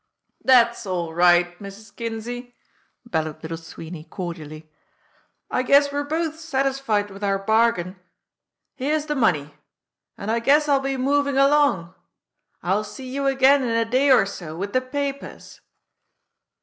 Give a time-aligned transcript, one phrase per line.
[0.43, 1.95] "That's all right, Mrs.
[1.95, 2.55] Kinsey,"
[3.05, 4.67] bellowed Little Sweeney cordially.
[5.51, 7.99] "I guess we're both satisfied with our bargain.
[8.73, 9.53] Here's the money.
[10.17, 11.93] And I guess I'll be moving along.
[12.63, 15.61] I'll see you again in a day or so with the papers."